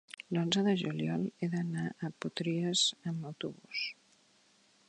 [0.35, 3.87] L'onze de juliol he d'anar a Potries amb autobús.